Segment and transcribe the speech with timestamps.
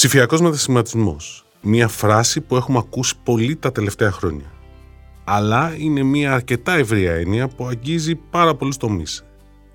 [0.00, 1.16] Ψηφιακός μετασχηματισμό.
[1.60, 4.52] Μια φράση που έχουμε ακούσει πολύ τα τελευταία χρόνια.
[5.24, 9.24] Αλλά είναι μια αρκετά ευρία έννοια που αγγίζει πάρα πολλούς τομείς.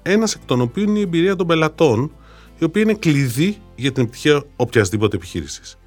[0.01, 2.11] Ένας εκ των οποίων είναι η εμπειρία των πελατών,
[2.57, 5.77] η οποία είναι κλειδί για την επιτυχία οποιασδήποτε επιχείρησης.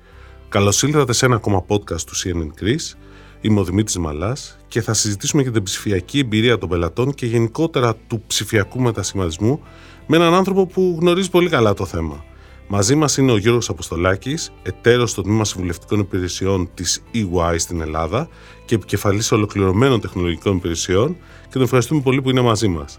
[0.48, 2.96] Καλώς ήλθατε σε ένα ακόμα podcast του CNN Greece.
[3.40, 7.96] Είμαι ο Δημήτρης Μαλάς και θα συζητήσουμε για την ψηφιακή εμπειρία των πελατών και γενικότερα
[8.06, 9.60] του ψηφιακού μετασχηματισμού
[10.06, 12.24] με έναν άνθρωπο που γνωρίζει πολύ καλά το θέμα.
[12.70, 18.28] Μαζί μας είναι ο Γιώργος Αποστολάκης, εταίρος στο Τμήμα Συμβουλευτικών Υπηρεσιών της EY στην Ελλάδα
[18.64, 22.98] και επικεφαλής ολοκληρωμένων τεχνολογικών υπηρεσιών και τον ευχαριστούμε πολύ που είναι μαζί μας.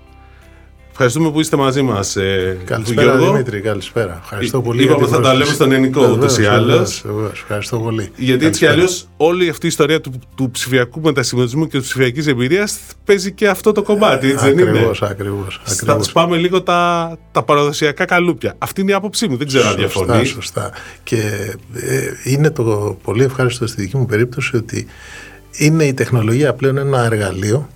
[1.02, 2.16] Ευχαριστούμε που είστε μαζί μας.
[2.16, 3.62] Ε, καλησπέρα, Δημήτρη.
[3.62, 4.20] Καλησπέρα.
[4.24, 4.84] Ευχαριστώ πολύ.
[4.84, 7.04] Είπαμε θα τα λέμε στον ελληνικό ούτως ή άλλως.
[7.34, 8.12] Ευχαριστώ πολύ.
[8.16, 12.28] Γιατί έτσι κι αλλιώς όλη αυτή η ιστορία του, του ψηφιακού μετασχηματισμού και της ψηφιακής
[12.28, 16.06] εμπειρίας παίζει και αυτό το κομμάτι, έτσι ακριβώς, δεν είναι; Ακριβώς, ακριβώς.
[16.06, 18.56] Σπάμε λίγο τα, τα παραδοσιακά καλούπια.
[18.58, 19.38] Αυτή είναι η άποψή μου.
[19.38, 20.26] Δεν ξέρω αν διαφωνεί.
[20.26, 20.72] Σωστά, σωστά.
[21.04, 21.18] Και
[21.74, 24.88] ε, είναι το πολύ ευχάριστο στη δική μου περίπτωση ότι
[25.52, 27.70] είναι η τεχνολογία πλέον ένα εργαλείο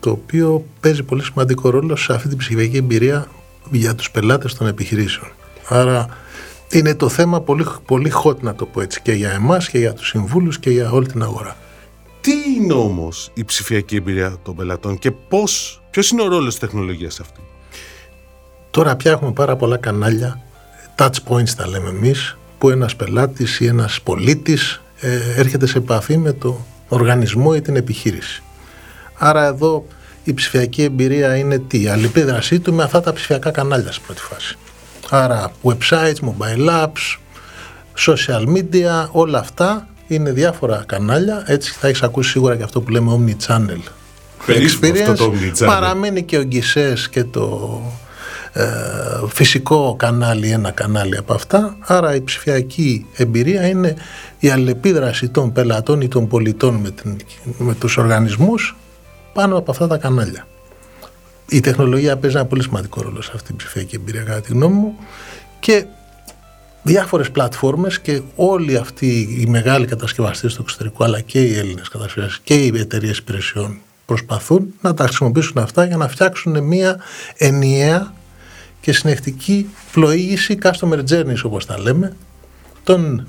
[0.00, 3.26] το οποίο παίζει πολύ σημαντικό ρόλο σε αυτή την ψηφιακή εμπειρία
[3.70, 5.30] για τους πελάτες των επιχειρήσεων.
[5.68, 6.08] Άρα
[6.70, 9.92] είναι το θέμα πολύ, πολύ hot να το πω έτσι και για εμάς και για
[9.92, 11.56] τους συμβούλους και για όλη την αγορά.
[12.20, 16.58] Τι είναι όμως η ψηφιακή εμπειρία των πελατών και πώς, ποιος είναι ο ρόλος της
[16.58, 17.40] τεχνολογίας αυτή;
[18.70, 20.42] Τώρα πια έχουμε πάρα πολλά κανάλια,
[20.96, 26.16] touch points τα λέμε εμείς, που ένας πελάτης ή ένας πολίτης ε, έρχεται σε επαφή
[26.16, 28.42] με το οργανισμό ή την επιχείρηση.
[29.18, 29.86] Άρα εδώ
[30.24, 34.20] η ψηφιακή εμπειρία είναι τι, η αλληλεπίδρασή του με αυτά τα ψηφιακά κανάλια στην πρώτη
[34.20, 34.58] φάση.
[35.10, 37.18] Άρα websites, mobile apps,
[38.06, 41.42] social media, όλα αυτά είναι διάφορα κανάλια.
[41.46, 43.90] Έτσι θα έχεις ακούσει σίγουρα και αυτό που λέμε omni-channel
[44.46, 45.16] experience.
[45.16, 45.32] Το
[45.66, 47.80] Παραμένει και ο Γκισές και το
[48.52, 48.64] ε,
[49.28, 51.76] φυσικό κανάλι, ένα κανάλι από αυτά.
[51.80, 53.96] Άρα η ψηφιακή εμπειρία είναι
[54.38, 57.16] η αλληλεπίδραση των πελατών ή των πολιτών με, την,
[57.58, 58.76] με τους οργανισμούς
[59.38, 60.46] πάνω από αυτά τα κανάλια.
[61.48, 64.74] Η τεχνολογία παίζει ένα πολύ σημαντικό ρόλο σε αυτή την ψηφιακή εμπειρία, κατά τη γνώμη
[64.74, 64.96] μου,
[65.60, 65.86] και
[66.82, 72.40] διάφορες πλατφόρμες και όλοι αυτοί οι μεγάλοι κατασκευαστές του εξωτερικού, αλλά και οι Έλληνες κατασκευαστές
[72.44, 77.00] και οι εταιρείες υπηρεσιών προσπαθούν να τα χρησιμοποιήσουν αυτά για να φτιάξουν μια
[77.36, 78.12] ενιαία
[78.80, 82.16] και συνεχτική πλοήγηση customer journeys όπως τα λέμε
[82.84, 83.24] των ε,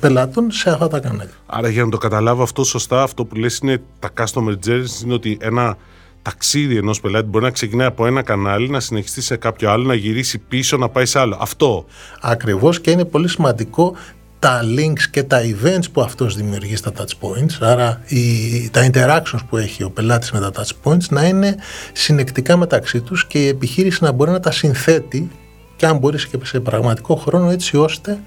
[0.00, 1.32] πελάτων σε αυτά τα κανάλια.
[1.46, 5.14] Άρα για να το καταλάβω αυτό σωστά, αυτό που λες είναι τα customer journeys είναι
[5.14, 5.76] ότι ένα
[6.22, 9.94] ταξίδι ενός πελάτη μπορεί να ξεκινάει από ένα κανάλι, να συνεχιστεί σε κάποιο άλλο, να
[9.94, 11.36] γυρίσει πίσω, να πάει σε άλλο.
[11.40, 11.84] Αυτό.
[12.20, 13.96] Ακριβώς και είναι πολύ σημαντικό
[14.38, 19.40] τα links και τα events που αυτός δημιουργεί στα touch points, άρα οι, τα interactions
[19.48, 21.56] που έχει ο πελάτης με τα touch points να είναι
[21.92, 25.30] συνεκτικά μεταξύ τους και η επιχείρηση να μπορεί να τα συνθέτει
[25.76, 28.18] και αν μπορεί και σε πραγματικό χρόνο έτσι ώστε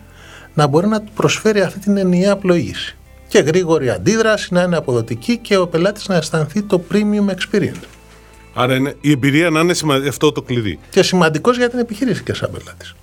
[0.55, 2.97] να μπορεί να του προσφέρει αυτή την ενιαία πλοήγηση.
[3.27, 7.83] Και γρήγορη αντίδραση, να είναι αποδοτική και ο πελάτης να αισθανθεί το premium experience.
[8.53, 9.73] Άρα είναι, η εμπειρία να είναι
[10.07, 10.79] αυτό το κλειδί.
[10.89, 12.95] Και σημαντικός για την επιχείρηση και σαν πελάτης.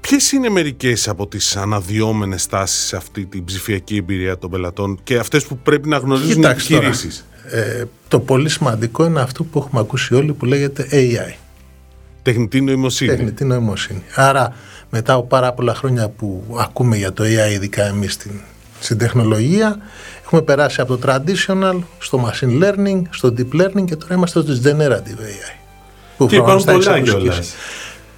[0.00, 5.16] Ποιες είναι μερικές από τις αναδυόμενες τάσεις σε αυτή την ψηφιακή εμπειρία των πελατών και
[5.16, 9.80] αυτές που πρέπει να γνωρίζουν οι επιχειρήσεις; Ε, το πολύ σημαντικό είναι αυτό που έχουμε
[9.80, 11.34] ακούσει όλοι που λέγεται AI.
[12.22, 13.10] Τεχνητή νοημοσύνη.
[13.10, 14.02] Τεχνητή νοημοσύνη.
[14.14, 14.54] Άρα
[14.96, 18.32] μετά από πάρα πολλά χρόνια που ακούμε για το AI, ειδικά εμείς στην,
[18.80, 19.76] στην τεχνολογία,
[20.24, 24.52] έχουμε περάσει από το traditional στο machine learning, στο deep learning και τώρα είμαστε στο
[24.64, 25.58] generative AI.
[26.16, 27.54] Που και υπάρχουν πολλά κιόλας.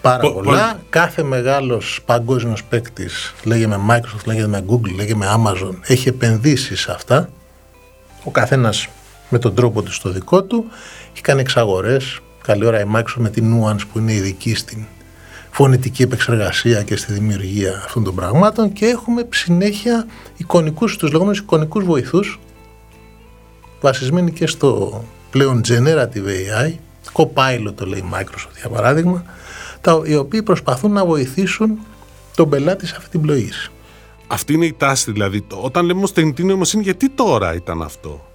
[0.00, 0.78] Πάρα πολλά.
[0.90, 6.76] Κάθε μεγάλος παγκόσμιος παίκτης, λέγεται με Microsoft, λέγεται με Google, λέγεται με Amazon, έχει επενδύσει
[6.76, 7.28] σε αυτά.
[8.24, 8.88] Ο καθένας
[9.28, 10.64] με τον τρόπο του στο δικό του.
[11.12, 12.18] Έχει κάνει εξαγορές.
[12.42, 14.86] Καλή ώρα η Microsoft με την Nuance που είναι ειδική στην
[15.56, 20.06] φωνητική επεξεργασία και στη δημιουργία αυτών των πραγμάτων και έχουμε συνέχεια
[20.36, 22.40] εικονικούς, τους λεγόμενους εικονικούς βοηθούς
[23.80, 26.72] βασισμένοι και στο πλέον generative AI,
[27.12, 29.24] Copilot το λέει Microsoft για παράδειγμα,
[29.80, 31.78] τα, οι οποίοι προσπαθούν να βοηθήσουν
[32.34, 33.70] τον πελάτη σε αυτή την πλοήγηση.
[34.26, 35.46] Αυτή είναι η τάση δηλαδή.
[35.62, 38.26] Όταν λέμε όμως τεχνητή νοημοσύνη, γιατί τώρα ήταν αυτό;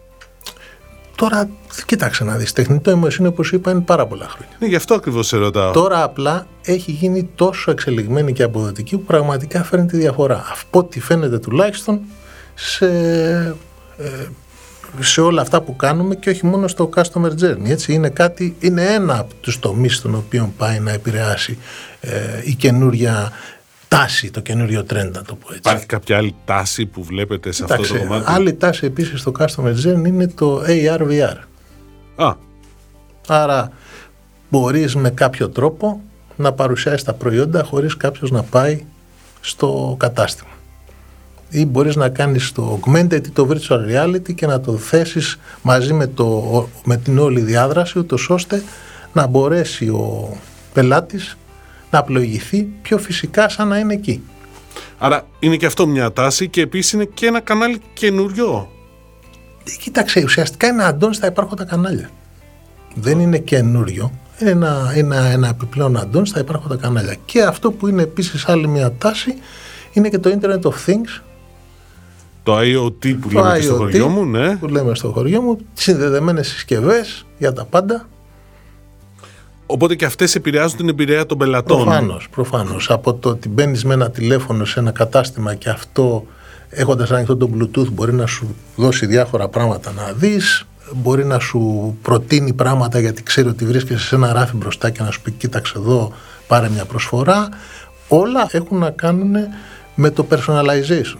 [1.21, 1.49] Τώρα,
[1.85, 2.53] κοίταξε να δεις.
[2.53, 4.55] Τεχνητό νοημοσύνη, όπως είπα, είναι πάρα πολλά χρόνια.
[4.59, 5.71] Ναι, γι' αυτό ακριβώς σε ρωτάω.
[5.71, 10.43] Τώρα απλά έχει γίνει τόσο εξελιγμένη και αποδοτική που πραγματικά φέρνει τη διαφορά.
[10.61, 12.01] Από ό,τι φαίνεται τουλάχιστον
[12.53, 12.85] σε,
[13.97, 14.27] ε,
[14.99, 17.65] σε όλα αυτά που κάνουμε και όχι μόνο στο customer journey.
[17.69, 21.57] Έτσι, είναι, κάτι, είναι ένα από τους τομείς στον οποίο πάει να επηρεάσει
[22.01, 23.31] ε, η καινούρια
[23.95, 25.57] τάση, το καινούριο trend, να το πω έτσι.
[25.57, 29.73] Υπάρχει κάποια άλλη τάση που βλέπετε σε αυτό το κομμάτι; Άλλη τάση επίσης στο Customer
[29.85, 31.37] Journey είναι το AR-VR.
[32.15, 32.35] Α.
[33.27, 33.71] Άρα
[34.49, 36.01] μπορείς με κάποιο τρόπο
[36.35, 38.83] να παρουσιάσεις τα προϊόντα χωρίς κάποιος να πάει
[39.41, 40.49] στο κατάστημα.
[41.49, 45.93] Ή μπορείς να κάνεις το augmented ή το virtual reality και να το θέσεις μαζί
[45.93, 48.63] με, το, με την όλη διάδραση ούτως ώστε
[49.13, 50.37] να μπορέσει ο
[50.73, 51.37] πελάτης
[51.91, 54.23] να απλοηγηθεί πιο φυσικά σαν να είναι εκεί.
[54.97, 58.69] Άρα είναι και αυτό μια τάση και επίσης είναι και ένα κανάλι καινούριο.
[59.63, 62.09] Ε, κοίταξε, ουσιαστικά είναι αντών στα υπάρχοντα κανάλια.
[62.95, 64.11] Δεν είναι καινούριο.
[64.39, 67.15] Είναι ένα, ένα, ένα επιπλέον αντών στα υπάρχοντα κανάλια.
[67.25, 69.35] Και αυτό που είναι επίσης άλλη μια τάση
[69.93, 71.21] είναι και το Internet of Things.
[72.43, 74.55] Το IoT που λέμε IoT, στο χωριό μου, ναι.
[74.55, 78.07] Που λέμε στο χωριό μου, συνδεδεμένες συσκευές για τα πάντα.
[79.71, 81.83] Οπότε και αυτές επηρεάζουν την εμπειρία των πελατών.
[81.83, 82.89] Προφανώς, προφανώς.
[82.89, 86.25] Από το ότι μπαίνεις με ένα τηλέφωνο σε ένα κατάστημα και αυτό
[86.69, 91.97] έχοντας ανοιχτό το Bluetooth μπορεί να σου δώσει διάφορα πράγματα να δεις, μπορεί να σου
[92.01, 95.73] προτείνει πράγματα γιατί ξέρει ότι βρίσκεσαι σε ένα ράφι μπροστά και να σου πει: Κοίταξε
[95.77, 96.13] εδώ,
[96.47, 97.49] πάρε μια προσφορά.
[98.07, 99.35] Όλα έχουν να κάνουν
[99.95, 101.19] με το personalization.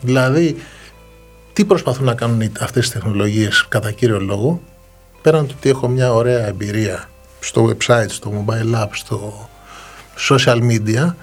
[0.00, 0.56] Δηλαδή,
[1.52, 4.60] τι προσπαθούν να κάνουν αυτές τις τεχνολογίες κατά κύριο λόγο,
[5.22, 7.08] πέραν του ότι έχω μια ωραία εμπειρία
[7.40, 9.48] στο website, στο mobile app, στο
[10.28, 11.14] social media,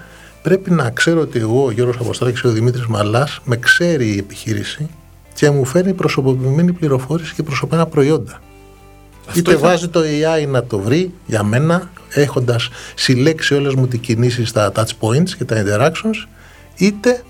[0.42, 4.18] πρέπει να ξέρω ότι εγώ, ο Γιώργος Αποστράκης και ο Δημήτρης Μαλάς, με ξέρει η
[4.18, 4.88] επιχείρηση
[5.34, 8.40] και μου φέρνει προσωποποιημένη πληροφόρηση και προσωπένα προϊόντα.
[9.28, 13.98] Αυτό είτε βάζει το AI να το βρει για μένα, έχοντας συλλέξει όλες μου τις
[13.98, 16.28] κινήσεις στα touch points και τα interactions,
[16.76, 17.22] είτε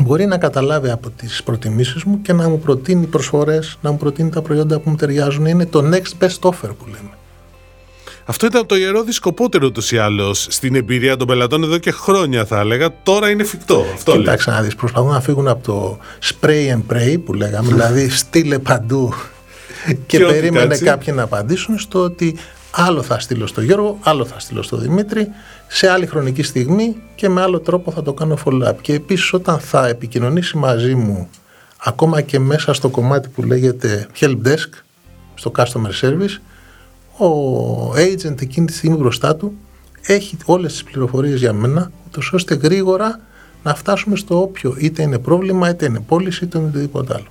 [0.00, 4.30] μπορεί να καταλάβει από τις προτιμήσεις μου και να μου προτείνει προσφορές, να μου προτείνει
[4.30, 5.46] τα προϊόντα που μου ταιριάζουν.
[5.46, 7.10] Είναι το next best offer που λέμε.
[8.26, 12.44] Αυτό ήταν το ιερό δισκοπότερο ούτω ή άλλως στην εμπειρία των πελατών εδώ και χρόνια,
[12.44, 12.88] θα έλεγα.
[13.02, 13.84] Τώρα είναι εφικτό.
[13.94, 14.74] Αυτό Κοιτάξτε να δεις.
[14.74, 19.14] Προσπαθούν να φύγουν από το spray and pray που λέγαμε, δηλαδή στείλε παντού
[20.06, 22.36] και, περίμενε κάποιοι να απαντήσουν στο ότι
[22.70, 25.28] άλλο θα στείλω στο Γιώργο, άλλο θα στείλω στο Δημήτρη,
[25.68, 28.74] σε άλλη χρονική στιγμή και με άλλο τρόπο θα το κάνω follow-up.
[28.80, 31.28] Και επίσης όταν θα επικοινωνήσει μαζί μου,
[31.78, 34.68] ακόμα και μέσα στο κομμάτι που λέγεται help desk,
[35.34, 36.38] στο customer service,
[37.18, 39.54] ο agent εκείνη τη στιγμή μπροστά του
[40.02, 43.20] έχει όλες τις πληροφορίες για μένα, ούτως ώστε γρήγορα
[43.62, 47.26] να φτάσουμε στο όποιο είτε είναι πρόβλημα, είτε είναι πώληση, είτε είναι οτιδήποτε άλλο.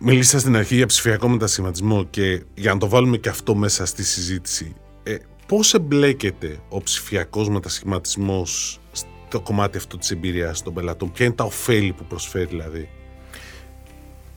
[0.00, 4.04] Μιλήσατε στην αρχή για ψηφιακό μετασχηματισμό και για να το βάλουμε και αυτό μέσα στη
[4.04, 4.74] συζήτηση.
[5.02, 11.34] Ε, πώς εμπλέκεται ο ψηφιακός μετασχηματισμός στο κομμάτι αυτό της εμπειρίας των πελατών, ποια είναι
[11.34, 12.88] τα ωφέλη που προσφέρει δηλαδή;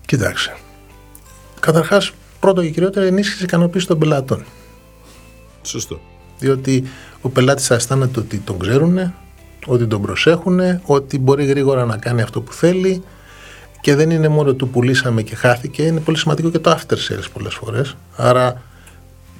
[0.06, 0.58] Κοιτάξτε,
[1.60, 2.12] καταρχάς
[2.48, 4.46] πρώτο και κυριότερο ενίσχυση ικανοποίησης των πελατών.
[5.62, 6.00] Σωστό.
[6.40, 6.84] Διότι
[7.22, 9.14] ο πελάτης θα αισθάνεται ότι τον ξέρουν,
[9.66, 13.04] ότι τον προσέχουν, ότι μπορεί γρήγορα να κάνει αυτό που θέλει
[13.82, 17.28] και δεν είναι μόνο του πουλήσαμε και χάθηκε, είναι πολύ σημαντικό και το after sales
[17.34, 17.96] πολλές φορές.
[18.16, 18.62] Άρα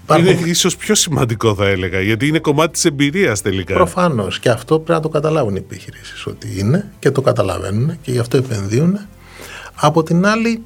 [0.04, 0.28] Υπάρχουν...
[0.28, 3.74] Είναι ίσως πιο σημαντικό θα έλεγα, γιατί είναι κομμάτι της εμπειρίας τελικά.
[3.74, 4.40] Προφανώς.
[4.40, 8.20] Και αυτό πρέπει να το καταλάβουν οι επιχειρήσεις ότι είναι και το καταλαβαίνουν και γι'
[8.20, 9.00] αυτό επενδύουν.
[9.76, 10.62] Από την άλλη,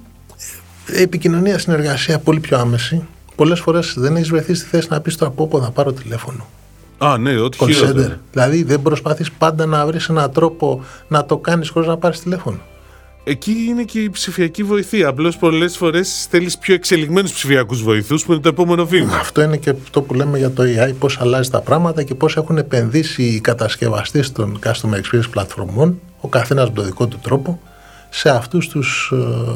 [0.86, 3.06] επικοινωνία, συνεργασία πολύ πιο άμεση.
[3.36, 6.48] Πολλές φορές δεν έχεις βρεθεί στη θέση να πεις το από όπου θα πάρω τηλέφωνο.
[6.98, 8.16] Α, ναι, ό,τι χειρότερο.
[8.32, 12.60] Δηλαδή δεν προσπαθείς πάντα να βρεις έναν τρόπο να το κάνεις χωρίς να πάρεις τηλέφωνο.
[13.24, 15.08] Εκεί είναι και η ψηφιακή βοηθεία.
[15.08, 19.16] Απλώς πολλές φορές θέλει πιο εξελιγμένους ψηφιακούς βοηθούς που είναι το επόμενο βήμα.
[19.16, 22.38] Αυτό είναι και αυτό που λέμε για το AI, πώς αλλάζει τα πράγματα και πώς
[22.38, 27.60] έχουν επενδύσει οι κατασκευαστές των customer experience πλατφορμών, ο καθένας με τον δικό του τρόπο,
[28.14, 29.14] σε αυτούς τους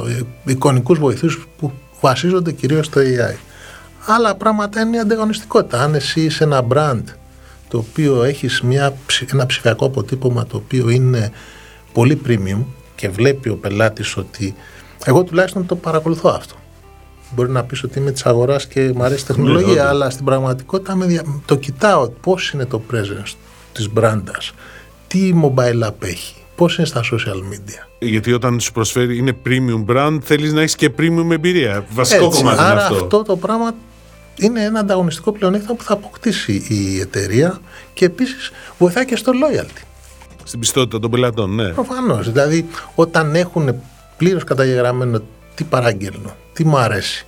[0.07, 1.71] ε, εικονικούς βοηθούς που
[2.01, 3.35] βασίζονται κυρίως στο AI.
[4.05, 5.81] Άλλα πράγματα είναι η ανταγωνιστικότητα.
[5.81, 7.03] Αν εσύ είσαι ένα brand
[7.67, 8.97] το οποίο έχεις μια,
[9.31, 11.31] ένα ψηφιακό αποτύπωμα το οποίο είναι
[11.93, 12.63] πολύ premium
[12.95, 14.55] και βλέπει ο πελάτης ότι
[15.05, 16.55] εγώ τουλάχιστον το παρακολουθώ αυτό.
[17.35, 20.25] Μπορεί να πεις ότι είμαι της αγοράς και μου αρέσει η τεχνολογία, ναι, αλλά στην
[20.25, 20.97] πραγματικότητα
[21.45, 23.33] το κοιτάω πώς είναι το presence
[23.71, 24.53] της μπράντας,
[25.07, 29.85] τι mobile app έχει, πώς είναι στα social media; Γιατί όταν σου προσφέρει είναι premium
[29.85, 31.85] brand, θέλεις να έχεις και premium εμπειρία.
[31.89, 32.95] Βασικό Έτσι, κομμάτι άρα είναι αυτό.
[32.95, 33.75] αυτό το πράγμα
[34.35, 37.59] είναι ένα ανταγωνιστικό πλεονέκτημα που θα αποκτήσει η εταιρεία
[37.93, 39.81] και επίσης βοηθάει και στο loyalty.
[40.43, 41.69] Στην πιστότητα των πελατών, ναι.
[41.69, 42.31] Προφανώς.
[42.31, 43.81] Δηλαδή, όταν έχουν
[44.17, 45.21] πλήρως καταγεγραμμένο
[45.55, 47.25] τι παράγγελνω, τι μου αρέσει.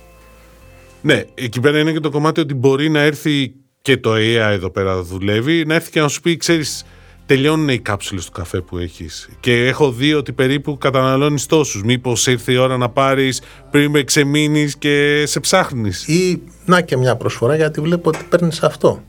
[1.00, 4.70] Ναι, εκεί πέρα είναι και το κομμάτι ότι μπορεί να έρθει και το AI εδώ
[4.70, 6.84] πέρα δουλεύει, να έρθει και να σου πει, ξέρεις,
[7.28, 12.26] τελειώνουν οι κάψουλες του καφέ που έχεις και έχω δει ότι περίπου καταναλώνεις τόσους μήπως
[12.26, 17.16] ήρθε η ώρα να πάρεις πριν με ξεμείνεις και σε ψάχνεις ή να και μια
[17.16, 19.02] προσφορά γιατί βλέπω ότι παίρνεις αυτό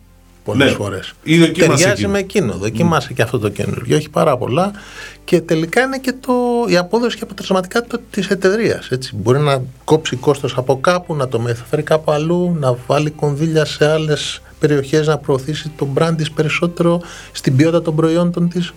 [0.44, 0.76] πολλές ναι.
[0.76, 1.14] φορές.
[1.24, 2.10] Ταιριάζει εκείνο.
[2.10, 2.54] με εκείνο.
[2.54, 3.16] Δοκίμασε mm.
[3.16, 3.96] και αυτό το καινούργιο.
[3.96, 4.72] Έχει πάρα πολλά.
[5.24, 6.34] Και τελικά είναι και το,
[6.68, 8.90] η απόδοση και αποτελεσματικά της εταιρείας.
[9.14, 13.92] Μπορεί να κόψει κόστος από κάπου, να το μεταφέρει κάπου αλλού, να βάλει κονδύλια σε
[13.92, 17.02] άλλες περιοχές να προωθήσει το brand της περισσότερο
[17.32, 18.74] στην ποιότητα των προϊόντων της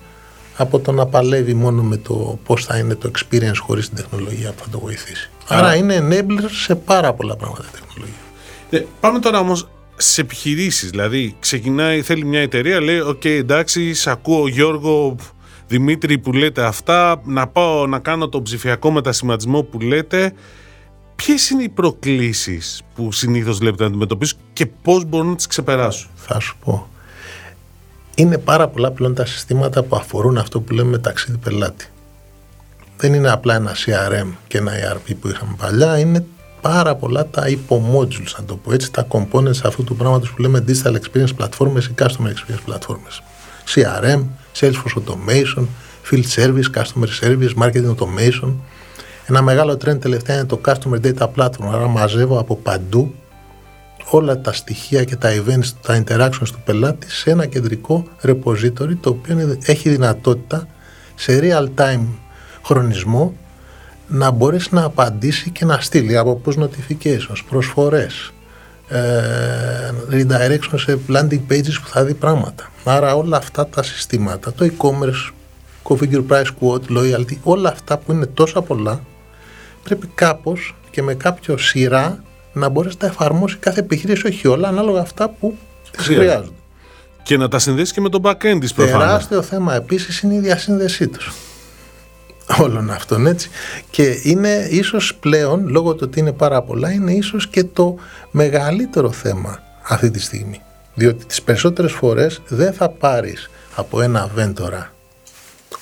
[0.57, 4.53] από το να παλεύει μόνο με το πώς θα είναι το experience χωρίς την τεχνολογία
[4.53, 5.31] που θα το βοηθήσει.
[5.47, 8.17] Άρα, Άρα είναι enabler σε πάρα πολλά πράγματα η τεχνολογία.
[8.71, 10.91] Ε, πάμε τώρα όμως στις επιχειρήσεις.
[10.91, 15.17] Δηλαδή, ξεκινάει, θέλει μια εταιρεία, λέει: Ok, okay, εντάξει, σ' ακούω Γιώργο
[15.67, 20.33] Δημήτρη που λέτε αυτά, να πάω να κάνω τον ψηφιακό μετασχηματισμό που λέτε.
[21.17, 26.11] Ποιες είναι οι προκλήσεις που συνήθως βλέπετε να αντιμετωπίσουν και πώς μπορούν να τις ξεπεράσουν.
[26.17, 26.89] Θα σου πω.
[28.15, 31.87] Είναι πάρα πολλά πλέον τα συστήματα που αφορούν αυτό που λέμε ταξίδι πελάτη.
[32.97, 36.27] Δεν είναι απλά ένα CRM και ένα ERP που είχαμε παλιά, είναι
[36.61, 40.65] πάρα πολλά τα υποmodules, να το πω έτσι, τα components αυτού του πράγματος που λέμε
[40.69, 43.21] digital experience platforms ή customer experience platforms.
[43.75, 44.23] CRM,
[44.61, 45.67] Salesforce Automation,
[46.11, 48.53] Field Service, Customer Service, Marketing Automation.
[49.27, 53.15] Ένα μεγάλο trend τελευταία είναι το Customer Data Platform, άρα μαζεύω από παντού
[54.11, 59.11] όλα τα στοιχεία και τα events, τα interactions του πελάτη σε ένα κεντρικό repository το
[59.11, 60.69] οποίο έχει δυνατότητα
[61.15, 62.07] σε real time
[62.63, 63.35] χρονισμό
[64.09, 68.33] να μπορέσει να απαντήσει και να στείλει από push notifications, προσφορές,
[68.89, 69.01] ε,
[70.11, 72.71] redirection σε landing pages που θα δει πράγματα.
[72.85, 75.33] Άρα όλα αυτά τα συστήματα, το e-commerce,
[75.83, 79.01] configure price quote, loyalty, όλα αυτά που είναι τόσα πολλά,
[79.83, 82.23] πρέπει κάπως και με κάποιο σειρά
[82.53, 85.57] να μπορέσει να εφαρμόσει κάθε επιχείρηση, όχι όλα, ανάλογα αυτά που
[85.97, 86.51] χρειάζονται.
[87.23, 89.07] Και να τα συνδέσεις και με το back-end της προφανώς.
[89.07, 91.33] Τεράστιο θέμα επίσης είναι η διασύνδεσή τους.
[92.61, 93.51] Όλων αυτών έτσι.
[93.91, 97.95] Και είναι ίσως πλέον λόγω του ότι είναι πάρα πολλά είναι ίσως και το
[98.31, 100.61] μεγαλύτερο θέμα αυτή τη στιγμή.
[100.95, 104.93] Διότι τις περισσότερες φορές δεν θα πάρεις από ένα βέντορα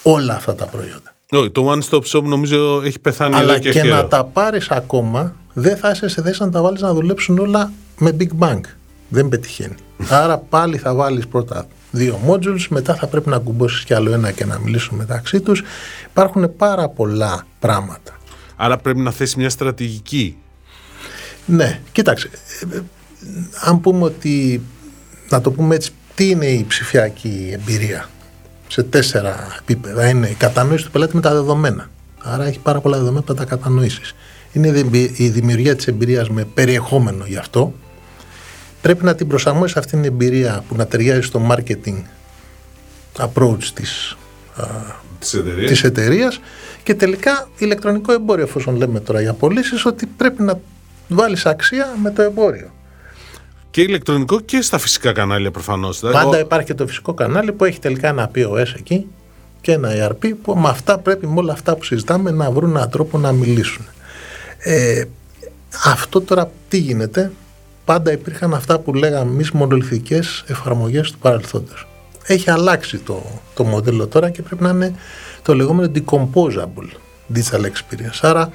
[0.03, 3.83] όλα αυτά τα προϊόντα Όχι, το one stop shop νομίζω έχει πεθάνει αλλά και, και
[3.83, 7.73] να τα πάρεις ακόμα δεν θα είσαι σε θέση να τα βάλεις να δουλέψουν όλα
[7.99, 8.61] με big bang
[9.09, 9.75] δεν πετυχαίνει
[10.23, 14.31] άρα πάλι θα βάλεις πρώτα δύο modules, μετά θα πρέπει να κουμπώσεις κι άλλο ένα
[14.31, 15.63] και να μιλήσουν μεταξύ τους.
[16.11, 18.19] Υπάρχουν πάρα πολλά πράγματα.
[18.57, 20.37] Άρα πρέπει να θέσει μια στρατηγική.
[21.47, 22.31] Ναι, κοίταξε.
[22.73, 22.83] Ε, ε,
[23.61, 24.63] αν πούμε ότι,
[25.29, 28.09] να το πούμε έτσι, τι είναι η ψηφιακή εμπειρία;
[28.71, 30.09] Σε τέσσερα επίπεδα.
[30.09, 31.91] Είναι η κατανόηση του πελάτη με τα δεδομένα.
[32.23, 34.15] Άρα έχει πάρα πολλά δεδομένα που θα τα κατανοήσεις.
[34.53, 34.69] Είναι
[35.17, 37.73] η δημιουργία της εμπειρίας με περιεχόμενο γι' αυτό,
[38.83, 42.03] πρέπει να την προσαρμόσεις αυτήν την εμπειρία που να ταιριάζει στο marketing
[43.17, 44.17] approach της,
[45.67, 46.41] της, εταιρείας.
[46.83, 50.61] και τελικά ηλεκτρονικό εμπόριο εφόσον λέμε τώρα για πωλήσεις ότι πρέπει να
[51.09, 52.71] βάλεις αξία με το εμπόριο.
[53.71, 55.99] Και ηλεκτρονικό και στα φυσικά κανάλια προφανώς.
[55.99, 59.07] Πάντα υπάρχει και το φυσικό κανάλι που έχει τελικά ένα POS εκεί
[59.61, 62.91] και ένα ERP που με αυτά πρέπει με όλα αυτά που συζητάμε να βρουν έναν
[62.91, 63.87] τρόπο να μιλήσουν.
[64.59, 65.05] Ε,
[65.85, 67.33] αυτό τώρα τι γίνεται,
[67.85, 71.87] πάντα υπήρχαν αυτά που λέγαμε εμείς μονολυθικές εφαρμογές του παρελθόντος.
[72.25, 73.23] Έχει αλλάξει το,
[73.55, 74.95] το μοντέλο τώρα και πρέπει να είναι
[75.43, 76.89] το λεγόμενο decomposable
[77.35, 78.19] digital experience.
[78.21, 78.51] Άρα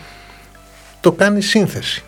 [1.01, 2.03] το κάνει σύνθεση.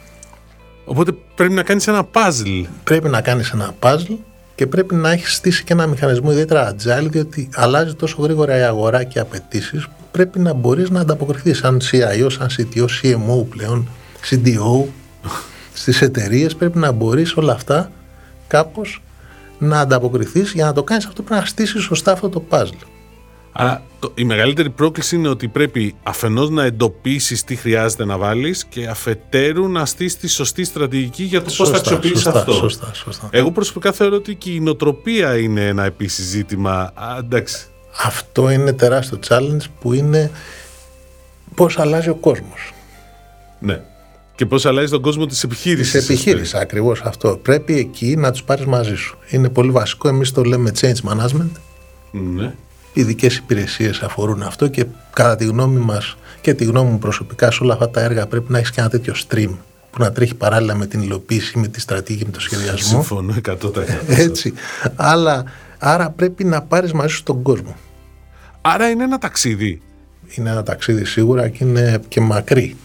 [0.86, 2.64] Οπότε πρέπει να κάνεις ένα puzzle.
[2.84, 4.18] Πρέπει να κάνεις ένα puzzle
[4.56, 8.62] και πρέπει να έχεις στήσει και ένα μηχανισμό ιδιαίτερα agile, διότι αλλάζει τόσο γρήγορα η
[8.62, 13.46] αγορά και οι απαιτήσεις που πρέπει να μπορείς να ανταποκριθείς σαν CIO, σαν CTO, CMO
[13.50, 13.90] πλέον,
[14.30, 14.84] CDO,
[15.74, 17.92] στις εταιρείες πρέπει να μπορείς όλα αυτά
[18.48, 19.02] κάπως
[19.58, 22.97] να ανταποκριθείς για να το κάνεις αυτό πρέπει να στήσεις σωστά αυτό το puzzle.
[23.60, 23.82] Άρα
[24.16, 29.68] η μεγαλύτερη πρόκληση είναι ότι πρέπει αφενός να εντοπίσεις τι χρειάζεται να βάλεις και αφετέρου
[29.68, 32.52] να στήσεις τη σωστή στρατηγική για το πώς θα αξιοποιήσεις αυτό.
[32.52, 33.30] Σωστά, σωστά.
[33.32, 36.92] Εγώ προσωπικά θεωρώ ότι και η νοοτροπία είναι ένα επίσης ζήτημα.
[36.94, 37.68] Α, εντάξει.
[38.04, 40.32] Αυτό είναι τεράστιο challenge που είναι
[41.56, 42.74] πώς αλλάζει ο κόσμος.
[43.60, 43.82] Ναι.
[44.36, 45.92] Και πώς αλλάζει τον κόσμο της επιχείρησης.
[45.92, 47.40] Της επιχείρησης, ακριβώς αυτό.
[47.42, 49.18] Πρέπει εκεί να τους πάρεις μαζί σου.
[49.30, 50.08] Είναι πολύ βασικό.
[50.08, 51.52] Εμείς το λέμε change management.
[52.12, 52.54] Ναι.
[52.98, 57.52] Οι ειδικές υπηρεσίες αφορούν αυτό και κατά τη γνώμη μας και τη γνώμη μου προσωπικά
[57.52, 59.50] σε όλα αυτά τα έργα πρέπει να έχεις και ένα τέτοιο stream
[59.92, 62.90] που να τρέχει παράλληλα με την υλοποίηση, με τη στρατηγική, με το σχεδιασμό.
[62.90, 63.58] Συμφωνώ 100%.
[64.08, 64.54] Έτσι.
[64.96, 65.44] Αλλά,
[65.78, 67.76] άρα πρέπει να πάρεις μαζί σου τον κόσμο.
[68.62, 69.82] Άρα είναι ένα ταξίδι.
[70.36, 72.76] Είναι ένα ταξίδι σίγουρα και είναι και μακρύ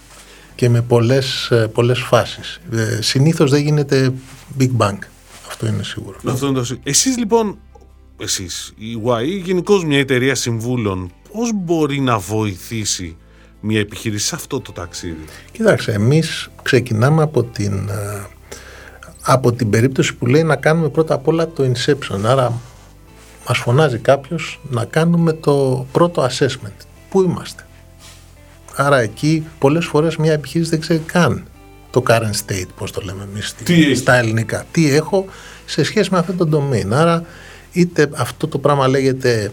[0.54, 2.60] και με πολλές, ε, πολλές φάσεις.
[2.72, 4.12] Ε, συνήθως δεν γίνεται
[4.58, 4.98] big bang.
[5.48, 6.16] Αυτό είναι σίγουρο.
[6.26, 6.76] Αυτό είναι το...
[6.82, 7.58] Εσείς λοιπόν,
[8.18, 13.16] εσείς, η YE, γενικώς μια εταιρεία συμβούλων, πώς μπορεί να βοηθήσει
[13.60, 18.26] μια επιχείρηση σε αυτό το ταξίδι; Κοιτάξτε, εμείς ξεκινάμε από την, ε,
[19.22, 22.20] από την περίπτωση που λέει να κάνουμε πρώτα απ' όλα το inception.
[22.24, 22.60] Άρα
[23.48, 26.86] μας φωνάζει κάποιος να κάνουμε το πρώτο assessment.
[27.08, 27.66] Πού είμαστε;
[28.76, 31.46] Άρα εκεί πολλές φορές μια επιχείρηση δεν ξέρει καν
[31.90, 34.64] το current state, πώς το λέμε εμείς Τι στα ελληνικά.
[34.70, 35.26] Τι έχω
[35.66, 36.90] σε σχέση με αυτό το domain.
[36.90, 37.24] Άρα
[37.72, 39.52] είτε αυτό το πράγμα λέγεται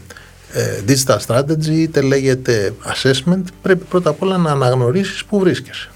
[0.54, 5.90] ε, digital strategy, είτε λέγεται assessment, πρέπει πρώτα απ' όλα να αναγνωρίσεις που βρίσκεσαι.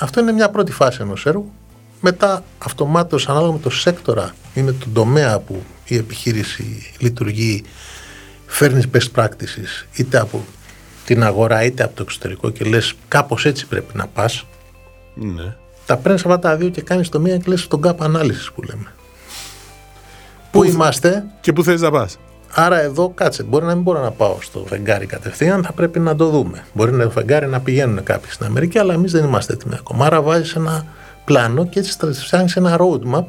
[0.00, 1.52] Αυτό είναι μια πρώτη φάση ενός έργου.
[2.00, 7.64] Μετά αυτομάτως ανάλογα με το σέκτορα είναι το τομέα που η επιχείρηση λειτουργεί
[8.46, 10.44] φέρνεις best practices είτε από
[11.04, 14.46] την αγορά είτε από το εξωτερικό και λες κάπως έτσι πρέπει να πας
[15.14, 15.54] Ναι.
[15.86, 18.62] τα παίρνεις αυτά τα δύο και κάνεις το μία και λες το gap analysis που
[18.62, 18.93] λέμε
[20.54, 22.18] Πού είμαστε, Και πού θες να πας.
[22.50, 23.42] άρα εδώ κάτσε.
[23.42, 26.64] Μπορεί να μην μπορώ να πάω στο φεγγάρι κατευθείαν, θα πρέπει να το δούμε.
[26.72, 30.06] Μπορεί να το φεγγάρι να πηγαίνουν κάποιοι στην Αμερική, αλλά εμείς δεν είμαστε έτοιμοι ακόμα.
[30.06, 30.86] Άρα βάζεις ένα
[31.24, 33.24] πλάνο και έτσι φτιάχνει ένα roadmap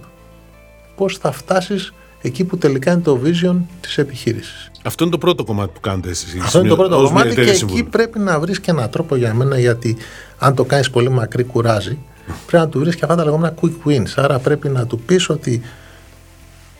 [0.96, 4.72] πώς θα φτάσεις εκεί που τελικά είναι το vision της επιχείρησης.
[4.84, 6.42] Αυτό είναι το πρώτο κομμάτι που κάνετε εσείς.
[6.42, 7.88] Αυτό είναι το πρώτο ως μια κομμάτι και εταιρεία εκεί συμβούλου.
[7.90, 9.98] πρέπει να βρεις και έναν τρόπο για μένα γιατί
[10.38, 11.98] αν το κάνεις πολύ μακρύ κουράζει.
[12.46, 14.14] Πρέπει να του βρεις και αυτά τα λεγόμενα quick wins.
[14.16, 15.62] Άρα πρέπει να του πεις ότι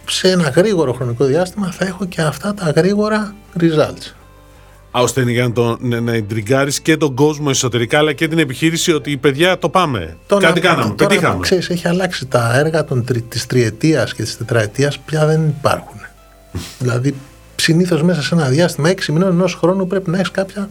[0.10, 4.14] σε ένα γρήγορο χρονικό διάστημα θα έχω και αυτά τα γρήγορα results.
[4.98, 8.40] Α, ώστε για να, το, να, να εντριγκάρεις και τον κόσμο εσωτερικά αλλά και την
[8.40, 10.18] επιχείρηση ότι οι παιδιά το πάμε.
[10.28, 11.40] Τώρα- Κάτι κάναμε, τώρα, πετύχαμε.
[11.40, 16.00] Ξέρεις, έχει αλλάξει τα έργα των, τρι, της τριετίας και της τετραετίας πια δεν υπάρχουν.
[16.80, 17.16] δηλαδή,
[17.56, 20.70] συνήθως μέσα σε ένα διάστημα 6 μηνών ενός χρόνου πρέπει να έχεις κάποια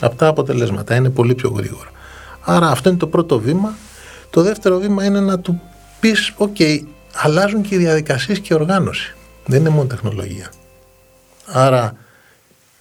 [0.00, 0.94] από τα αποτελέσματα.
[0.94, 1.88] Είναι πολύ πιο γρήγορα.
[2.40, 3.74] Άρα αυτό είναι το πρώτο βήμα.
[4.30, 5.60] Το δεύτερο βήμα είναι να του
[6.00, 6.56] πεις, οκ,
[7.22, 9.14] αλλάζουν και οι διαδικασίες και η οργάνωση.
[9.46, 10.52] Δεν είναι μόνο τεχνολογία.
[11.46, 11.96] Άρα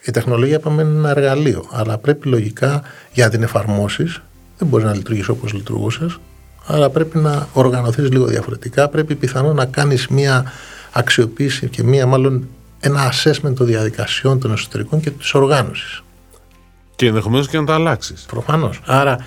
[0.01, 2.81] η τεχνολογία είπαμε είναι ένα εργαλείο, αλλά πρέπει λογικά
[3.13, 4.21] για να την εφαρμόσεις,
[4.57, 6.19] δεν μπορείς να λειτουργήσει όπως λειτουργούσες.
[6.65, 8.89] Άρα πρέπει να οργανωθείς λίγο διαφορετικά.
[8.89, 10.51] Πρέπει πιθανόν να κάνεις μία
[10.91, 12.47] αξιοποίηση και μία μάλλον
[12.79, 16.03] ένα assessment των διαδικασιών των εσωτερικών και της οργάνωσης.
[16.95, 18.25] Και ενδεχομένως και να τα αλλάξεις.
[18.27, 18.81] Προφανώς.
[18.85, 19.25] Άρα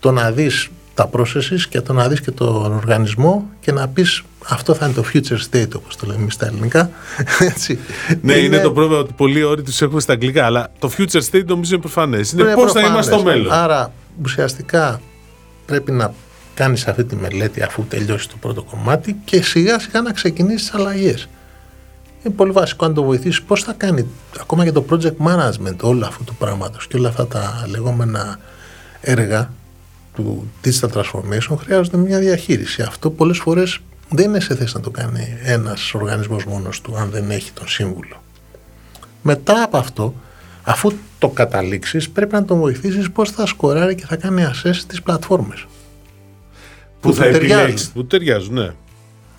[0.00, 4.22] το να δεις τα processes και το να δεις και τον οργανισμό και να πεις
[4.48, 6.90] αυτό θα είναι το future state όπως το λέμε εμείς στα ελληνικά.
[7.50, 7.78] Έτσι.
[8.22, 11.44] Ναι, είναι, το πρόβλημα ότι πολλοί όροι τους έχουμε στα αγγλικά, αλλά το future state
[11.46, 12.32] νομίζω είναι προφανές.
[12.32, 12.90] Είναι Είναι πώς θα προφανές.
[12.90, 13.52] είμαστε στο μέλλον.
[13.52, 13.92] Άρα
[14.24, 15.00] ουσιαστικά
[15.66, 16.14] πρέπει να
[16.54, 20.80] κάνεις αυτή τη μελέτη αφού τελειώσει το πρώτο κομμάτι και σιγά σιγά να ξεκινήσεις τις
[20.80, 21.28] αλλαγές.
[22.24, 24.06] Είναι πολύ βασικό να το βοηθήσεις πώς θα κάνει
[24.40, 28.38] ακόμα και το project management όλο αυτού του πράγματος και όλα αυτά τα λεγόμενα
[29.00, 29.52] έργα
[30.14, 32.82] του digital transformation χρειάζονται μια διαχείριση.
[32.82, 37.10] Αυτό πολλές φορές δεν είναι σε θέση να το κάνει ένας οργανισμός μόνος του αν
[37.10, 38.22] δεν έχει τον σύμβουλο.
[39.22, 40.14] Μετά από αυτό,
[40.62, 45.02] αφού το καταλήξεις, πρέπει να τον βοηθήσεις πώς θα σκοράρει και θα κάνει assess τις
[45.02, 45.66] πλατφόρμες.
[47.00, 47.58] που θα του ταιριάζουν.
[47.58, 47.92] επιλέξει.
[47.92, 48.70] Που ταιριάζουν, ναι.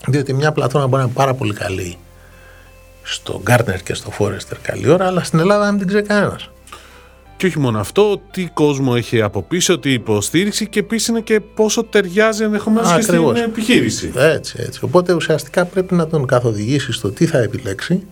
[0.08, 1.98] Διότι μια πλατφόρμα μπορεί να είναι πάρα πολύ καλή
[3.04, 6.50] στο Gartner και στο Forrester καλή ώρα, αλλά στην Ελλάδα δεν την ξέρει κανένας.
[7.38, 11.40] Και όχι μόνο αυτό, τι κόσμο έχει από πίσω, τι υποστήριξη και επίσης είναι και
[11.40, 13.40] πόσο ταιριάζει ενδεχομένως και στην Ακριβώς.
[13.40, 14.12] επιχείρηση.
[14.16, 14.80] Έτσι, έτσι.
[14.84, 18.04] Οπότε ουσιαστικά πρέπει να τον καθοδηγήσεις στο τι θα επιλέξει.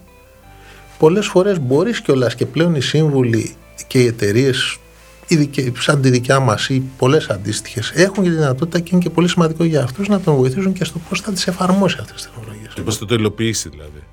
[0.97, 3.55] Πολλές φορές μπορείς κιόλας και πλέον οι σύμβουλοι
[3.87, 4.77] και οι εταιρείες,
[5.79, 9.27] σαν τη δικιά μας ή πολλές αντίστοιχες, έχουν και τη δυνατότητα και είναι και πολύ
[9.27, 12.73] σημαντικό για αυτούς να τον βοηθήσουν και στο πώς θα τις εφαρμόσει αυτές τις τεχνολογίες.
[12.73, 14.03] Και πώς θα το υλοποιήσει δηλαδή.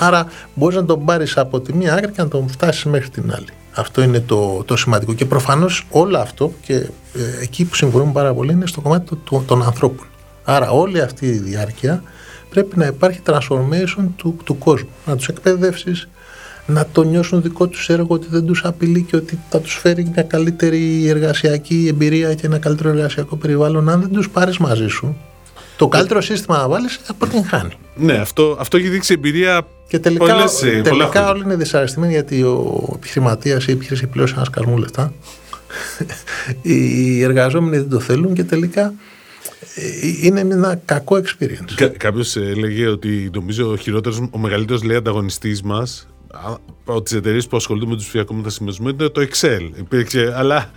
[0.00, 3.32] Άρα μπορείς να τον πάρεις από τη μία άκρη και να τον φτάσεις μέχρι την
[3.34, 3.48] άλλη.
[3.74, 5.12] Αυτό είναι το, το σημαντικό.
[5.14, 9.20] Και προφανώς όλο αυτό και ε, εκεί που συμφωνούμε πάρα πολύ είναι στο κομμάτι του-
[9.24, 10.06] του- των ανθρώπων.
[10.44, 12.02] Άρα όλη αυτή η διάρκεια
[12.50, 14.88] πρέπει να υπάρχει transformation του, του κόσμου.
[15.06, 16.08] Να τους εκπαιδεύσεις,
[16.66, 20.10] να το νιώσουν δικό τους έργο ότι δεν τους απειλεί και ότι θα τους φέρει
[20.14, 23.88] μια καλύτερη εργασιακή εμπειρία και ένα καλύτερο εργασιακό περιβάλλον.
[23.88, 25.16] Αν δεν τους πάρεις μαζί σου,
[25.80, 27.72] το καλύτερο σύστημα να βάλεις αποτυγχάνει.
[27.96, 31.30] Ναι, αυτό, αυτό έχει δείξει εμπειρία Και τελικά, πολλές, ε, πολλά τελικά χρόνια.
[31.30, 35.12] όλοι είναι δυσαρεστημένοι γιατί ο επιχειρηματίας ή η επιχείρηση πλήρωσε ένα σκασμό λεφτά.
[36.62, 38.94] οι εργαζόμενοι δεν το θέλουν και τελικά
[39.74, 41.72] ε, είναι ένα κακό experience.
[41.74, 46.08] Κα, Κάποιος έλεγε ότι νομίζω ο χειρότερος, ο μεγαλύτερος λέει ανταγωνιστής μας
[46.84, 49.70] από τις εταιρείες που ασχολούνται με τους ψηφιακού μετασχηματισμού είναι το Excel.
[49.78, 50.70] Υπήρξε, αλλά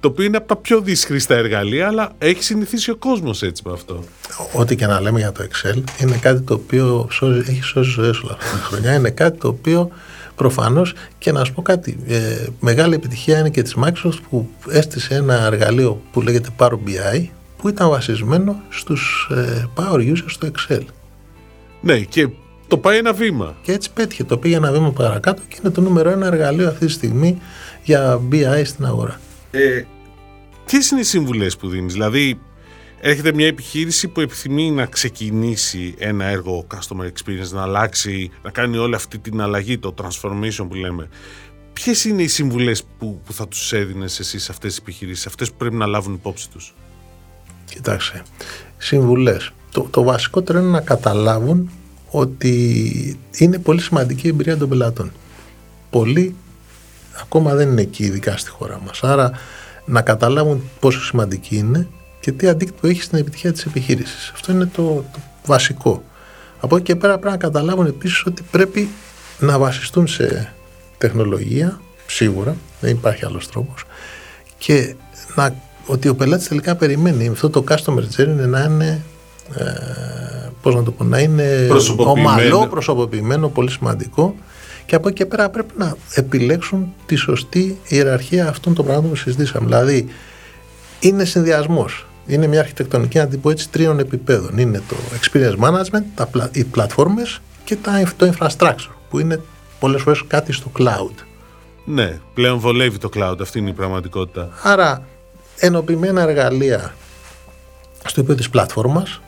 [0.00, 3.72] το οποίο είναι από τα πιο δύσχρηστα εργαλεία, αλλά έχει συνηθίσει ο κόσμος έτσι με
[3.72, 4.04] αυτό.
[4.52, 8.20] Ό,τι και να λέμε για το Excel είναι κάτι το οποίο σώζει, έχει σώσει ζωές
[8.20, 8.94] όλα αυτά τα χρόνια.
[8.94, 9.90] Είναι κάτι το οποίο
[10.34, 11.98] προφανώς και να σου πω κάτι.
[12.06, 17.26] Ε, μεγάλη επιτυχία είναι και της Microsoft που έστησε ένα εργαλείο που λέγεται Power BI
[17.56, 20.82] που ήταν βασισμένο στους ε, power users στο Excel.
[21.80, 22.28] Ναι, και
[22.68, 23.56] το πάει ένα βήμα.
[23.62, 24.24] Και έτσι πέτυχε.
[24.24, 27.38] Το πήγε ένα βήμα παρακάτω και είναι το νούμερο ένα εργαλείο αυτή τη στιγμή
[27.84, 29.20] για BI στην αγορά.
[29.50, 29.82] Ε,
[30.68, 32.40] Ποιες είναι οι συμβουλές που δίνεις, Δηλαδή,
[33.00, 38.76] έρχεται μια επιχείρηση που επιθυμεί να ξεκινήσει ένα έργο customer experience, να αλλάξει, να κάνει
[38.76, 41.08] όλη αυτή την αλλαγή, το transformation που λέμε.
[41.72, 45.50] Ποιες είναι οι συμβουλές που, που θα τους έδινες εσύ σε αυτές τις επιχειρήσεις, αυτές
[45.50, 46.74] που πρέπει να λάβουν υπόψη τους;
[47.64, 48.22] Κοιτάξτε,
[48.78, 49.52] συμβουλές.
[49.72, 51.70] Το, το βασικότερο είναι να καταλάβουν
[52.10, 55.12] ότι είναι πολύ σημαντική η εμπειρία των πελατών.
[55.90, 56.34] Πολλοί
[57.20, 59.02] ακόμα δεν είναι εκεί, ειδικά στη χώρα μας.
[59.02, 59.30] Άρα
[59.84, 61.88] να καταλάβουν πόσο σημαντική είναι
[62.20, 64.30] και τι αντίκτυπο έχει στην επιτυχία της επιχείρησης.
[64.34, 66.02] Αυτό είναι το, το βασικό.
[66.60, 68.88] Από εκεί και πέρα πρέπει να καταλάβουν επίσης ότι πρέπει
[69.38, 70.52] να βασιστούν σε
[70.98, 73.84] τεχνολογία, σίγουρα, δεν υπάρχει άλλος τρόπος,
[74.58, 74.94] και
[75.34, 75.54] να,
[75.86, 79.02] ότι ο πελάτης τελικά περιμένει αυτό το customer journey να είναι
[79.56, 79.64] ε,
[80.62, 84.34] πώς να το πω, να είναι ομαλό, προσωποποιημένο, πολύ σημαντικό
[84.88, 89.16] και από εκεί και πέρα πρέπει να επιλέξουν τη σωστή ιεραρχία αυτών των πραγμάτων που
[89.16, 89.66] συζητήσαμε.
[89.66, 90.08] Δηλαδή,
[91.00, 92.06] είναι συνδυασμός.
[92.26, 94.58] Είναι μια αρχιτεκτονική, να την πω έτσι, τριών επιπέδων.
[94.58, 97.76] Είναι το experience management, τα, οι πλατφόρμες και
[98.16, 99.42] το infrastructure, που είναι
[99.80, 101.14] πολλές φορές κάτι στο cloud.
[101.84, 104.48] Ναι, πλέον βολεύει το cloud, αυτή είναι η πραγματικότητα.
[104.62, 105.02] Άρα,
[105.58, 106.94] ενωπημένα εργαλεία
[108.04, 109.20] στο επίπεδο της πλατφόρμας,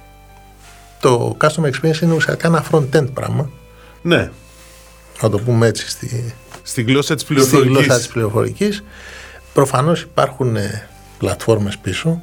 [1.01, 3.51] το customer experience είναι ουσιαστικά ένα front-end πράγμα.
[4.03, 4.31] Ναι.
[5.23, 7.69] Να το πούμε έτσι στη, στη γλώσσα της πληροφορικής.
[7.69, 8.85] Στη γλώσσα της πληροφορικής.
[9.53, 12.23] Προφανώς υπάρχουν ε, πλατφόρμες πίσω.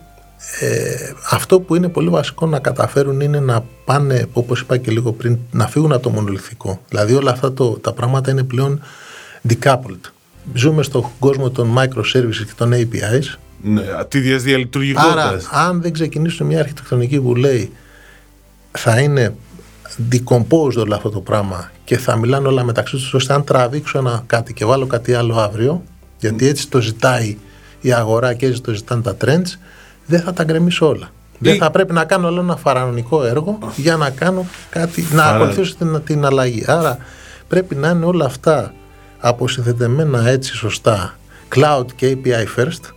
[0.60, 5.12] Ε, αυτό που είναι πολύ βασικό να καταφέρουν είναι να πάνε, όπως είπα και λίγο
[5.12, 6.82] πριν, να φύγουν από το μονολυθικό.
[6.90, 8.82] Δηλαδή όλα αυτά το, τα πράγματα είναι πλέον
[9.50, 10.12] decoupled.
[10.54, 13.38] Ζούμε στον κόσμο των microservices και των APIs.
[13.62, 15.48] Ναι, τη διαλειτουργικότητας.
[15.52, 17.72] Άρα, αν δεν ξεκινήσουν μια αρχιτεκτονική που λέει
[18.72, 19.36] θα είναι
[20.12, 24.24] decomposed όλο αυτό το πράγμα και θα μιλάνε όλα μεταξύ τους ώστε αν τραβήξω ένα
[24.28, 25.84] κάτι και βάλω κάτι άλλο αύριο
[26.20, 27.38] γιατί έτσι το ζητάει
[27.82, 29.58] η αγορά και έτσι το ζητάνε τα trends
[30.06, 31.10] δεν θα τα γκρεμίσω όλα.
[31.40, 35.76] Δεν θα πρέπει να κάνω όλο ένα φαρανονικό έργο για να κάνω κάτι, να ακολουθήσω
[35.76, 36.64] την, την αλλαγή.
[36.68, 36.98] Άρα
[37.48, 38.74] πρέπει να είναι όλα αυτά
[39.20, 41.16] αποσυνθετεμένα έτσι σωστά
[41.56, 42.92] cloud και API first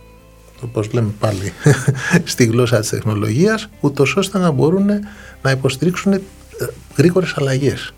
[0.63, 1.53] όπως λέμε πάλι
[2.23, 4.89] στη γλώσσα της τεχνολογίας ούτως ώστε να μπορούν
[5.41, 6.21] να υποστηρίξουν ε,
[6.97, 7.93] γρήγορες αλλαγές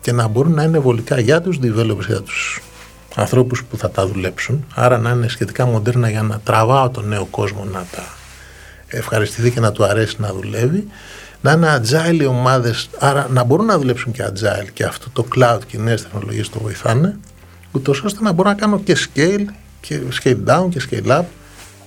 [0.00, 2.62] και να μπορούν να είναι βολικά για τους developers, για τους
[3.14, 7.24] ανθρώπους που θα τα δουλέψουν, άρα να είναι σχετικά μοντέρνα για να τραβάω τον νέο
[7.24, 8.02] κόσμο να τα
[8.86, 10.86] ευχαριστηθεί και να του αρέσει να δουλεύει,
[11.40, 15.26] να είναι agile οι ομάδες, άρα να μπορούν να δουλέψουν και agile και αυτό το
[15.36, 17.16] cloud και οι νέες τεχνολογίες το βοηθάνε,
[17.72, 19.44] ούτως ώστε να μπορώ να κάνω και scale,
[19.80, 21.24] και scale down και scale up,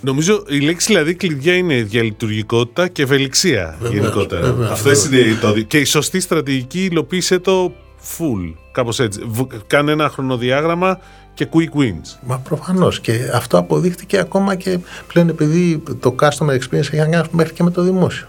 [0.02, 4.72] Νομίζω η λέξη δηλαδή κλειδιά είναι διαλειτουργικότητα και ευελιξία βεβαίως, γενικότερα.
[4.72, 5.62] Αυτό είναι το.
[5.62, 7.74] Και η σωστή στρατηγική υλοποίησε το
[8.18, 8.54] full.
[8.72, 9.22] Κάπως έτσι.
[9.68, 11.00] Κάνε ένα χρονοδιάγραμμα
[11.34, 12.20] και quick wins.
[12.26, 13.00] Μα προφανώς.
[13.00, 17.72] Και αυτό αποδείχτηκε ακόμα και πλέον επειδή το customer experience έχει ανάγκη μέχρι και με
[17.72, 18.28] το δημόσιο.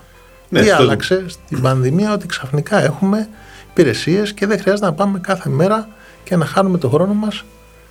[0.48, 3.28] Ναι, Τι άλλαξε στην πανδημία ότι ξαφνικά έχουμε
[3.70, 5.88] υπηρεσίες και δεν χρειάζεται να πάμε κάθε μέρα
[6.24, 7.44] και να χάνουμε το χρόνο μας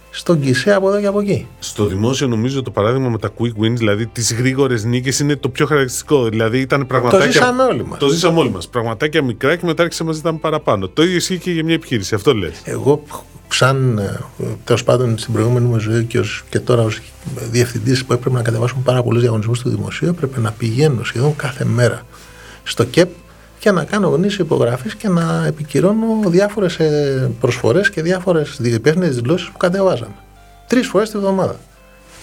[0.09, 1.47] στον Κισέ από εδώ και από εκεί.
[1.59, 5.49] Στο δημόσιο, νομίζω το παράδειγμα με τα quick wins, δηλαδή τις γρήγορες νίκες, είναι το
[5.49, 6.29] πιο χαρακτηριστικό.
[6.29, 7.25] Δηλαδή ήταν πραγματάκια.
[7.25, 7.99] Το ζήσαμε όλοι μας.
[7.99, 8.67] Το ζήσαμε όλοι μας.
[8.67, 10.87] Πραγματάκια μικρά και μετά άρχισε να ζητάμε παραπάνω.
[10.87, 12.15] Το ίδιο ισχύει και για μια επιχείρηση.
[12.15, 12.61] Αυτό λες.
[12.63, 13.03] Εγώ,
[13.47, 14.19] σαν ε,
[14.63, 17.01] τέλος πάντων στην προηγούμενη μου ζωή και, ως, και τώρα ως
[17.49, 21.65] διευθυντής που έπρεπε να κατεβάσουμε πάρα πολλούς διαγωνισμούς του δημοσίου, έπρεπε να πηγαίνω σχεδόν κάθε
[21.65, 22.01] μέρα
[22.63, 23.09] στο ΚΕΠ
[23.67, 26.77] και να κάνω γνήσιο υπογραφής και να επικυρώνω διάφορες
[27.39, 30.15] προσφορές και διάφορες διεπέφθυνε δηλώσεις που κατεβάζαμε.
[30.67, 31.59] Τρεις φορές τη βδομάδα.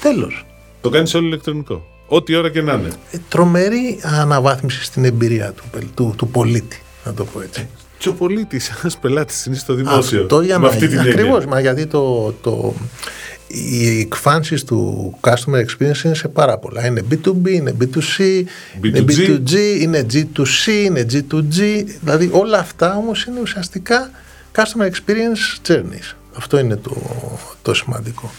[0.01, 0.47] Τέλος.
[0.81, 1.85] Το κάνεις όλο ηλεκτρονικό.
[2.07, 2.89] Ό,τι ώρα και να είναι.
[3.11, 7.69] Ε, τρομερή αναβάθμιση στην εμπειρία του, του, του πολίτη, να το πω έτσι.
[7.99, 10.21] Και ο πολίτης, ένας πελάτης είναι στο δημόσιο.
[10.23, 10.69] Αυτό για να.
[11.01, 12.75] Ακριβώς, μα γιατί το, το,
[13.47, 16.87] οι εκφάνσεις του customer experience είναι σε πάρα πολλά.
[16.87, 18.45] Είναι B2B, είναι B2C, B2G.
[18.83, 21.85] είναι B2G, είναι G2C, είναι G2G.
[22.01, 24.11] Δηλαδή όλα αυτά όμως είναι ουσιαστικά
[24.57, 26.15] customer experience journeys.
[26.37, 26.97] Αυτό είναι το,
[27.63, 28.31] το σημαντικό.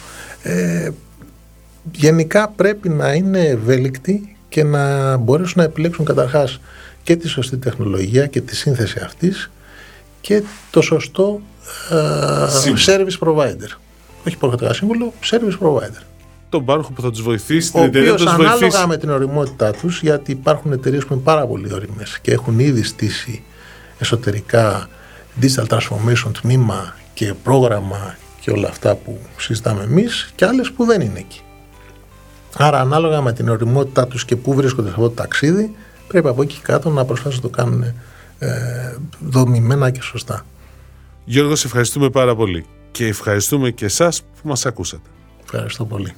[0.41, 0.89] Ε,
[1.91, 6.59] γενικά πρέπει να είναι ευέλικτοι και να μπορέσουν να επιλέξουν καταρχάς
[7.03, 9.51] και τη σωστή τεχνολογία και τη σύνθεση αυτής
[10.21, 11.41] και το σωστό
[11.91, 13.84] ε, service provider
[14.27, 16.03] όχι προγραμματικά σύμβολο, service provider.
[16.49, 18.63] Τον πάροχο που θα τους βοηθήσει, την εταιρεία που θα τους βοηθήσει.
[18.63, 22.59] Ανάλογα με την οριμότητά τους, γιατί υπάρχουν εταιρείες που είναι πάρα πολύ οριμές και έχουν
[22.59, 23.43] ήδη στήσει
[23.99, 24.89] εσωτερικά
[25.41, 31.01] digital transformation τμήμα και πρόγραμμα και όλα αυτά που συζητάμε εμείς και άλλες που δεν
[31.01, 31.41] είναι εκεί.
[32.57, 35.75] Άρα, ανάλογα με την οριμότητά τους και πού βρίσκονται σε αυτό το ταξίδι,
[36.07, 37.83] πρέπει από εκεί κάτω να προσπαθήσουν να το κάνουν
[38.39, 40.45] ε, δομημένα και σωστά.
[41.25, 45.09] Γιώργος, σε ευχαριστούμε πάρα πολύ και ευχαριστούμε και εσάς που μας ακούσατε.
[45.43, 46.13] Ευχαριστώ πολύ.